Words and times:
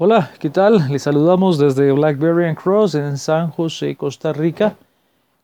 Hola, 0.00 0.30
¿qué 0.38 0.48
tal? 0.48 0.92
Les 0.92 1.02
saludamos 1.02 1.58
desde 1.58 1.90
Blackberry 1.90 2.44
and 2.44 2.56
Cross 2.56 2.94
en 2.94 3.18
San 3.18 3.50
José, 3.50 3.96
Costa 3.96 4.32
Rica. 4.32 4.76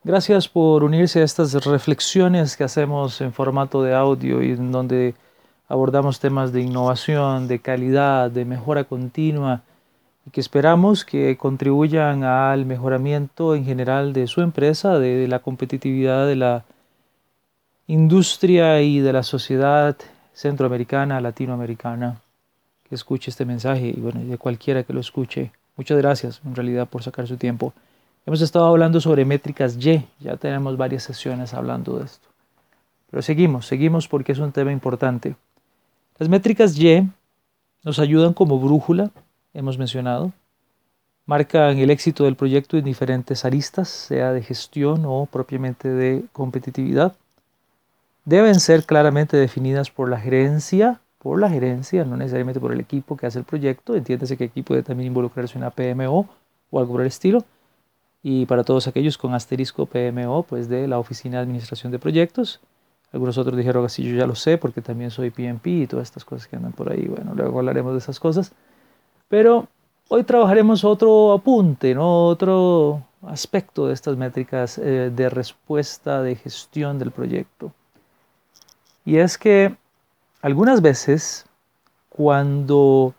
Gracias 0.05 0.49
por 0.49 0.85
unirse 0.85 1.21
a 1.21 1.25
estas 1.25 1.53
reflexiones 1.65 2.57
que 2.57 2.63
hacemos 2.63 3.21
en 3.21 3.33
formato 3.33 3.83
de 3.83 3.97
audio 3.97 4.45
y 4.45 4.53
en 4.53 4.71
donde 4.71 5.17
abordamos 5.67 6.21
temas 6.21 6.53
de 6.53 6.61
innovación, 6.61 7.49
de 7.49 7.59
calidad, 7.59 8.31
de 8.31 8.45
mejora 8.45 8.85
continua 8.85 9.63
y 10.25 10.31
que 10.31 10.41
esperamos 10.41 11.05
que 11.05 11.37
contribuyan 11.37 12.23
al 12.23 12.65
mejoramiento 12.65 13.57
en 13.57 13.65
general 13.65 14.13
de 14.13 14.29
su 14.29 14.41
empresa, 14.41 15.01
de 15.01 15.27
la 15.27 15.41
competitividad 15.41 16.29
de 16.29 16.37
la 16.37 16.65
industria 17.89 18.81
y 18.83 19.01
de 19.01 19.13
la 19.13 19.25
sociedad 19.25 19.97
centroamericana, 20.33 21.21
latinoamericana 21.21 22.21
que 22.89 22.95
escuche 22.95 23.31
este 23.31 23.45
mensaje 23.45 23.89
y 23.89 24.01
bueno, 24.01 24.21
de 24.25 24.39
cualquiera 24.39 24.83
que 24.83 24.93
lo 24.93 25.01
escuche. 25.01 25.53
Muchas 25.77 25.99
gracias 25.99 26.41
en 26.45 26.55
realidad 26.55 26.89
por 26.89 27.03
sacar 27.03 27.27
su 27.27 27.37
tiempo. 27.37 27.73
Hemos 28.27 28.41
estado 28.41 28.67
hablando 28.67 29.01
sobre 29.01 29.25
métricas 29.25 29.77
Y, 29.77 30.07
ya 30.21 30.37
tenemos 30.37 30.77
varias 30.77 31.03
sesiones 31.03 31.53
hablando 31.53 31.99
de 31.99 32.07
esto. 32.07 32.29
Pero 33.11 33.23
seguimos, 33.23 33.67
seguimos 33.67 34.09
porque 34.09 34.33
es 34.33 34.39
un 34.39 34.53
tema 34.53 34.73
importante. 34.73 35.37
Las 36.19 36.29
métricas 36.29 36.79
Y 36.79 37.07
nos 37.83 37.99
ayudan 37.99 38.33
como 38.33 38.59
brújula, 38.59 39.11
hemos 39.53 39.77
mencionado, 39.77 40.33
marcan 41.27 41.79
el 41.79 41.91
éxito 41.91 42.25
del 42.25 42.37
proyecto 42.37 42.77
en 42.77 42.85
diferentes 42.85 43.45
aristas, 43.45 43.89
sea 43.89 44.33
de 44.33 44.43
gestión 44.43 45.05
o 45.05 45.27
propiamente 45.27 45.89
de 45.89 46.25
competitividad. 46.33 47.15
Deben 48.25 48.59
ser 48.59 48.85
claramente 48.85 49.37
definidas 49.37 49.91
por 49.91 50.09
la 50.09 50.19
gerencia 50.19 51.01
por 51.25 51.41
la 51.41 51.49
gerencia, 51.49 52.05
no 52.05 52.19
necesariamente 52.19 52.61
por 52.61 52.71
el 52.71 52.81
equipo 52.81 53.17
que 53.17 53.27
hace 53.27 53.39
el 53.39 53.47
proyecto. 53.47 53.97
Entiéndase 53.97 54.37
que 54.37 54.45
aquí 54.45 54.61
puede 54.61 54.83
también 54.83 55.07
involucrarse 55.07 55.57
una 55.57 55.71
PMO 55.71 56.29
o 56.71 56.79
algo 56.79 56.93
por 56.93 57.01
el 57.01 57.07
estilo. 57.07 57.43
Y 58.23 58.45
para 58.45 58.63
todos 58.63 58.89
aquellos 58.89 59.17
con 59.17 59.33
asterisco 59.33 59.87
PMO, 59.87 60.43
pues 60.43 60.69
de 60.69 60.87
la 60.87 60.99
Oficina 60.99 61.39
de 61.39 61.45
Administración 61.45 61.91
de 61.93 61.99
Proyectos. 61.99 62.61
Algunos 63.11 63.39
otros 63.39 63.57
dijeron 63.57 63.87
así, 63.87 64.03
yo 64.03 64.15
ya 64.15 64.27
lo 64.27 64.35
sé 64.35 64.59
porque 64.59 64.83
también 64.83 65.11
soy 65.11 65.31
PMP 65.31 65.67
y 65.69 65.87
todas 65.87 66.09
estas 66.09 66.27
cosas 66.27 66.47
que 66.47 66.57
andan 66.57 66.73
por 66.73 66.93
ahí. 66.93 67.07
Bueno, 67.07 67.33
luego 67.35 67.59
hablaremos 67.59 67.95
de 67.95 68.01
esas 68.01 68.21
cosas. 68.21 68.53
Pero 69.29 69.67
hoy 70.09 70.25
trabajaremos 70.25 70.85
otro 70.85 71.33
apunte, 71.33 71.95
¿no? 71.95 72.27
otro 72.27 73.03
aspecto 73.23 73.87
de 73.87 73.95
estas 73.95 74.19
métricas 74.19 74.77
eh, 74.77 75.11
de 75.11 75.31
respuesta 75.31 76.21
de 76.21 76.37
gestión 76.37 76.99
del 76.99 77.13
proyecto. 77.13 77.73
Y 79.07 79.17
es 79.17 79.39
que 79.39 79.75
algunas 80.45 80.83
veces, 80.83 81.47
cuando 82.11 83.15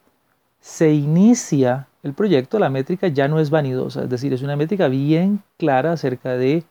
se 0.60 0.94
inicia 0.94 1.88
el 2.04 2.14
proyecto, 2.14 2.60
la 2.60 2.70
métrica 2.70 3.08
ya 3.08 3.28
no 3.28 3.40
es 3.40 3.50
vanidosa, 3.50 4.04
es 4.04 4.10
decir, 4.12 4.32
es 4.32 4.44
una 4.44 4.56
métrica 4.56 4.90
bien 4.90 5.42
clara 5.58 5.94
acerca 5.94 6.34
de 6.34 6.64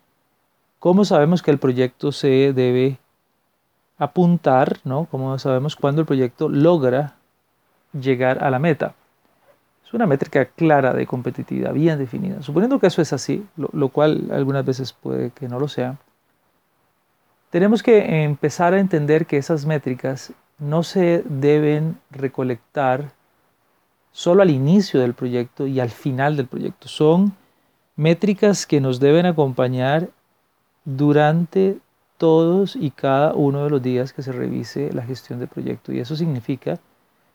cómo 0.79 1.05
sabemos 1.05 1.43
que 1.43 1.51
el 1.51 1.59
proyecto 1.59 2.13
se 2.13 2.53
debe 2.53 2.99
apuntar, 3.99 4.79
¿no? 4.85 5.09
Cómo 5.11 5.37
sabemos 5.41 5.75
cuándo 5.75 6.03
el 6.03 6.07
proyecto 6.07 6.49
logra 6.49 7.17
llegar 7.93 8.45
a 8.45 8.49
la 8.49 8.61
meta. 8.61 8.95
Es 9.85 9.93
una 9.93 10.07
métrica 10.07 10.45
clara 10.45 10.95
de 10.95 11.05
competitividad, 11.05 11.73
bien 11.73 11.99
definida. 11.99 12.43
Suponiendo 12.43 12.79
que 12.79 12.87
eso 12.87 13.03
es 13.03 13.13
así, 13.13 13.45
lo 13.57 13.89
cual 13.89 14.29
algunas 14.31 14.65
veces 14.65 14.93
puede 14.93 15.33
que 15.33 15.49
no 15.49 15.59
lo 15.59 15.67
sea, 15.67 15.97
tenemos 17.51 17.83
que 17.83 18.23
empezar 18.23 18.73
a 18.75 18.79
entender 18.81 19.27
que 19.27 19.37
esas 19.37 19.65
métricas 19.65 20.33
no 20.65 20.83
se 20.83 21.23
deben 21.29 21.99
recolectar 22.11 23.13
solo 24.13 24.43
al 24.43 24.51
inicio 24.51 25.01
del 25.01 25.15
proyecto 25.15 25.67
y 25.67 25.81
al 25.81 25.91
final 25.91 26.37
del 26.37 26.47
proyecto. 26.47 26.89
Son 26.89 27.35
métricas 27.97 28.67
que 28.67 28.81
nos 28.81 28.99
deben 28.99 29.27
acompañar 29.27 30.09
durante 30.85 31.79
todos 32.17 32.77
y 32.77 32.91
cada 32.91 33.35
uno 33.35 33.65
de 33.65 33.71
los 33.71 33.83
días 33.83 34.13
que 34.13 34.23
se 34.23 34.33
revise 34.33 34.93
la 34.93 35.03
gestión 35.03 35.39
del 35.39 35.49
proyecto. 35.49 35.93
Y 35.93 36.01
eso 36.01 36.17
significa 36.17 36.79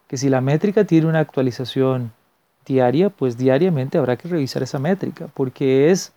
que 0.08 0.18
si 0.18 0.30
la 0.30 0.42
métrica 0.42 0.86
tiene 0.86 1.08
una 1.08 1.20
actualización 1.20 2.12
diaria, 2.66 3.10
pues 3.10 3.38
diariamente 3.38 3.98
habrá 3.98 4.16
que 4.16 4.28
revisar 4.28 4.64
esa 4.64 4.80
métrica, 4.80 5.28
porque 5.34 5.92
es 5.92 6.14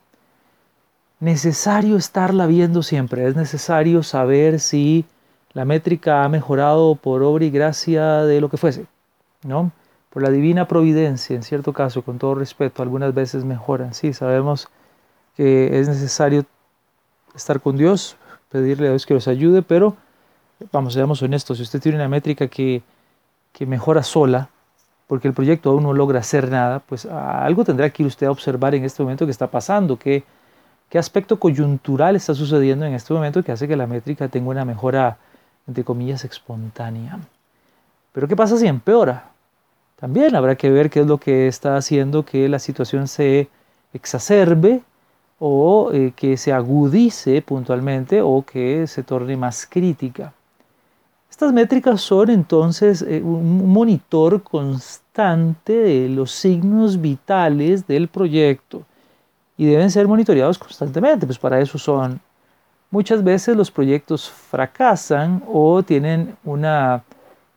necesario 1.20 1.97
estarla 1.97 2.47
viendo 2.47 2.82
siempre, 2.82 3.26
es 3.26 3.36
necesario 3.36 4.03
saber 4.03 4.60
si 4.60 5.04
la 5.54 5.64
métrica 5.64 6.24
ha 6.24 6.28
mejorado 6.28 6.94
por 6.94 7.22
obra 7.22 7.44
y 7.44 7.50
gracia 7.50 8.24
de 8.24 8.40
lo 8.40 8.48
que 8.48 8.56
fuese, 8.56 8.86
¿no? 9.44 9.70
Por 10.10 10.22
la 10.22 10.30
divina 10.30 10.68
providencia, 10.68 11.36
en 11.36 11.42
cierto 11.42 11.72
caso, 11.72 12.02
con 12.02 12.18
todo 12.18 12.34
respeto, 12.34 12.82
algunas 12.82 13.14
veces 13.14 13.44
mejoran, 13.44 13.94
sí, 13.94 14.12
sabemos 14.12 14.68
que 15.36 15.78
es 15.80 15.88
necesario 15.88 16.44
estar 17.34 17.60
con 17.60 17.76
Dios, 17.76 18.16
pedirle 18.50 18.88
a 18.88 18.91
Dios 18.91 19.06
que 19.06 19.14
los 19.14 19.28
ayude, 19.28 19.62
pero 19.62 19.96
vamos, 20.70 20.94
seamos 20.94 21.22
honestos, 21.22 21.56
si 21.58 21.62
usted 21.62 21.80
tiene 21.80 21.96
una 21.96 22.08
métrica 22.08 22.46
que, 22.48 22.82
que 23.52 23.66
mejora 23.66 24.02
sola, 24.02 24.50
porque 25.06 25.28
el 25.28 25.34
proyecto 25.34 25.70
aún 25.70 25.82
no 25.82 25.92
logra 25.92 26.20
hacer 26.20 26.50
nada, 26.50 26.78
pues 26.80 27.06
algo 27.06 27.64
tendrá 27.64 27.91
que 27.91 28.02
ir 28.02 28.06
usted 28.06 28.26
a 28.26 28.30
observar 28.30 28.74
en 28.74 28.84
este 28.84 29.02
momento 29.02 29.26
que 29.26 29.30
está 29.30 29.50
pasando, 29.50 29.98
qué 29.98 30.24
aspecto 30.94 31.38
coyuntural 31.38 32.16
está 32.16 32.34
sucediendo 32.34 32.84
en 32.84 32.94
este 32.94 33.12
momento 33.12 33.42
que 33.42 33.52
hace 33.52 33.66
que 33.66 33.76
la 33.76 33.86
métrica 33.86 34.28
tenga 34.28 34.50
una 34.50 34.64
mejora 34.64 35.18
entre 35.66 35.84
comillas, 35.84 36.24
espontánea. 36.24 37.18
Pero 38.12 38.28
¿qué 38.28 38.36
pasa 38.36 38.56
si 38.56 38.66
empeora? 38.66 39.30
También 39.96 40.34
habrá 40.34 40.56
que 40.56 40.70
ver 40.70 40.90
qué 40.90 41.00
es 41.00 41.06
lo 41.06 41.18
que 41.18 41.46
está 41.46 41.76
haciendo 41.76 42.24
que 42.24 42.48
la 42.48 42.58
situación 42.58 43.06
se 43.08 43.48
exacerbe 43.92 44.82
o 45.38 45.90
eh, 45.92 46.12
que 46.14 46.36
se 46.36 46.52
agudice 46.52 47.42
puntualmente 47.42 48.20
o 48.20 48.42
que 48.42 48.86
se 48.86 49.02
torne 49.02 49.36
más 49.36 49.66
crítica. 49.66 50.32
Estas 51.30 51.52
métricas 51.52 52.00
son 52.00 52.30
entonces 52.30 53.02
eh, 53.02 53.22
un 53.22 53.68
monitor 53.72 54.42
constante 54.42 55.72
de 55.72 56.08
los 56.08 56.30
signos 56.30 57.00
vitales 57.00 57.86
del 57.86 58.08
proyecto 58.08 58.82
y 59.56 59.66
deben 59.66 59.90
ser 59.90 60.06
monitoreados 60.06 60.58
constantemente, 60.58 61.26
pues 61.26 61.38
para 61.38 61.60
eso 61.60 61.78
son 61.78 62.20
Muchas 62.92 63.25
veces 63.25 63.56
los 63.56 63.70
proyectos 63.70 64.30
fracasan 64.30 65.42
o 65.50 65.82
tienen 65.82 66.36
una 66.44 67.03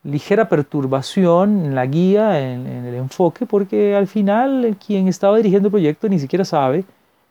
ligera 0.01 0.47
perturbación 0.47 1.66
en 1.66 1.75
la 1.75 1.85
guía, 1.88 2.40
en, 2.40 2.66
el 2.66 2.96
enfoque, 2.96 3.46
porque 3.46 3.97
al 3.97 4.07
final 4.07 4.78
quien 4.88 5.09
estaba 5.09 5.35
dirigiendo 5.35 5.68
el 5.68 5.72
proyecto 5.73 6.07
ni 6.07 6.19
siquiera 6.19 6.46
sabe 6.46 6.85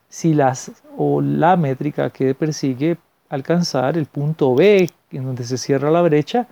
si 0.06 0.34
las 0.34 0.70
o 0.98 1.22
la 1.22 1.56
métrica 1.56 2.10
que 2.10 2.34
persigue 2.34 2.98
alcanzar 3.30 3.96
el 3.96 4.04
punto 4.04 4.54
B, 4.54 4.90
en 5.10 5.24
donde 5.24 5.44
se 5.44 5.56
cierra 5.56 5.90
la 5.90 6.02
brecha, 6.02 6.46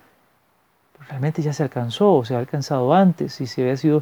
realmente 1.07 1.43
ya 1.43 1.53
se 1.53 1.61
alcanzó 1.61 2.15
o 2.15 2.25
se 2.25 2.33
ha 2.33 2.39
alcanzado 2.39 2.95
antes, 2.95 3.39
y 3.41 3.45
si 3.45 3.61
había 3.61 3.77
sido 3.77 4.01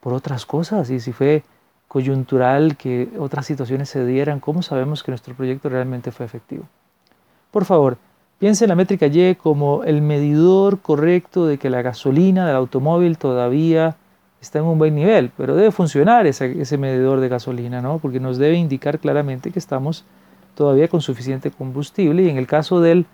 por 0.00 0.12
otras 0.12 0.46
cosas, 0.46 0.88
y 0.90 1.00
si 1.00 1.12
fue 1.12 1.42
coyuntural 1.88 2.76
que 2.76 3.08
otras 3.18 3.46
situaciones 3.46 3.88
se 3.88 4.04
dieran, 4.04 4.40
¿cómo 4.40 4.62
sabemos 4.62 5.02
que 5.02 5.12
nuestro 5.12 5.34
proyecto 5.34 5.68
realmente 5.68 6.10
fue 6.10 6.26
efectivo? 6.26 6.64
Por 7.50 7.64
favor, 7.64 7.96
piense 8.38 8.64
en 8.64 8.70
la 8.70 8.74
métrica 8.74 9.06
Y 9.06 9.34
como 9.36 9.84
el 9.84 10.02
medidor 10.02 10.80
correcto 10.80 11.46
de 11.46 11.58
que 11.58 11.70
la 11.70 11.82
gasolina 11.82 12.46
del 12.46 12.56
automóvil 12.56 13.18
todavía 13.18 13.96
está 14.40 14.58
en 14.58 14.66
un 14.66 14.78
buen 14.78 14.94
nivel, 14.94 15.30
pero 15.36 15.56
debe 15.56 15.70
funcionar 15.70 16.26
ese, 16.26 16.78
medidor 16.78 17.20
de 17.20 17.28
gasolina, 17.28 17.80
¿no? 17.80 17.98
porque 17.98 18.20
nos 18.20 18.38
debe 18.38 18.56
indicar 18.56 18.98
claramente 18.98 19.50
que 19.50 19.58
estamos 19.58 20.04
todavía 20.54 20.88
con 20.88 21.00
suficiente 21.00 21.50
combustible 21.50 22.22
y 22.22 22.28
en 22.28 22.36
el 22.36 22.46
caso 22.46 22.80
del 22.80 23.06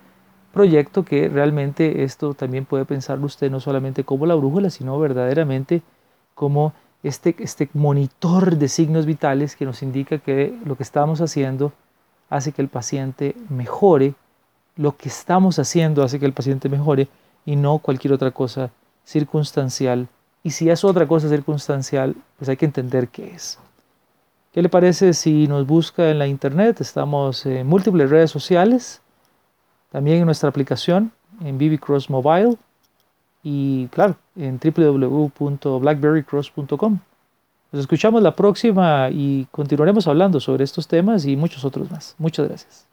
proyecto 0.53 1.03
que 1.03 1.29
realmente 1.29 2.03
esto 2.03 2.33
también 2.33 2.65
puede 2.65 2.85
pensarlo 2.85 3.25
usted 3.25 3.49
no 3.49 3.59
solamente 3.59 4.03
como 4.03 4.25
la 4.25 4.35
brújula, 4.35 4.69
sino 4.69 4.99
verdaderamente 4.99 5.81
como 6.35 6.73
este, 7.03 7.35
este 7.39 7.69
monitor 7.73 8.57
de 8.57 8.69
signos 8.69 9.05
vitales 9.05 9.55
que 9.55 9.65
nos 9.65 9.83
indica 9.83 10.17
que 10.19 10.57
lo 10.65 10.75
que 10.77 10.83
estamos 10.83 11.19
haciendo 11.19 11.73
hace 12.29 12.53
que 12.53 12.61
el 12.61 12.69
paciente 12.69 13.35
mejore, 13.49 14.15
lo 14.77 14.95
que 14.95 15.09
estamos 15.09 15.59
haciendo 15.59 16.01
hace 16.01 16.19
que 16.19 16.25
el 16.25 16.33
paciente 16.33 16.69
mejore 16.69 17.09
y 17.45 17.57
no 17.57 17.77
cualquier 17.79 18.13
otra 18.13 18.31
cosa 18.31 18.71
circunstancial. 19.03 20.07
Y 20.43 20.51
si 20.51 20.69
es 20.69 20.83
otra 20.83 21.07
cosa 21.07 21.29
circunstancial, 21.29 22.15
pues 22.37 22.49
hay 22.49 22.57
que 22.57 22.65
entender 22.65 23.09
qué 23.09 23.33
es. 23.35 23.59
¿Qué 24.53 24.61
le 24.61 24.69
parece 24.69 25.13
si 25.13 25.47
nos 25.47 25.67
busca 25.67 26.09
en 26.09 26.19
la 26.19 26.27
internet? 26.27 26.79
Estamos 26.79 27.45
en 27.45 27.67
múltiples 27.67 28.09
redes 28.09 28.31
sociales, 28.31 29.01
también 29.91 30.19
en 30.19 30.25
nuestra 30.25 30.49
aplicación, 30.49 31.11
en 31.43 31.57
BB 31.57 31.79
Cross 31.79 32.09
Mobile 32.09 32.57
y 33.43 33.87
claro, 33.87 34.17
en 34.35 34.59
www.blackberrycross.com. 34.59 36.99
Nos 37.71 37.81
escuchamos 37.81 38.21
la 38.21 38.35
próxima 38.35 39.09
y 39.11 39.47
continuaremos 39.51 40.07
hablando 40.07 40.39
sobre 40.39 40.63
estos 40.63 40.87
temas 40.87 41.25
y 41.25 41.35
muchos 41.35 41.65
otros 41.65 41.91
más. 41.91 42.15
Muchas 42.19 42.47
gracias. 42.47 42.92